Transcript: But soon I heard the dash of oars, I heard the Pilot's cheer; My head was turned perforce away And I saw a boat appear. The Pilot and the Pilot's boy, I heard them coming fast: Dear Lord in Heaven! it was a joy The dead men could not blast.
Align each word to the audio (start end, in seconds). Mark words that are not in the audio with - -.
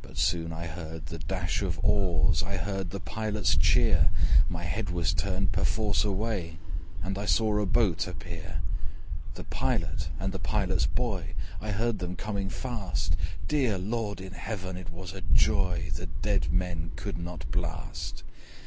But 0.00 0.16
soon 0.16 0.50
I 0.50 0.66
heard 0.66 1.08
the 1.08 1.18
dash 1.18 1.60
of 1.60 1.78
oars, 1.84 2.42
I 2.42 2.56
heard 2.56 2.88
the 2.88 3.00
Pilot's 3.00 3.54
cheer; 3.54 4.08
My 4.48 4.62
head 4.62 4.88
was 4.88 5.12
turned 5.12 5.52
perforce 5.52 6.06
away 6.06 6.56
And 7.02 7.18
I 7.18 7.26
saw 7.26 7.58
a 7.58 7.66
boat 7.66 8.06
appear. 8.06 8.62
The 9.34 9.44
Pilot 9.44 10.08
and 10.18 10.32
the 10.32 10.38
Pilot's 10.38 10.86
boy, 10.86 11.34
I 11.60 11.72
heard 11.72 11.98
them 11.98 12.16
coming 12.16 12.48
fast: 12.48 13.14
Dear 13.46 13.76
Lord 13.76 14.22
in 14.22 14.32
Heaven! 14.32 14.78
it 14.78 14.88
was 14.88 15.12
a 15.12 15.20
joy 15.20 15.90
The 15.94 16.06
dead 16.06 16.50
men 16.50 16.92
could 16.96 17.18
not 17.18 17.44
blast. 17.50 18.24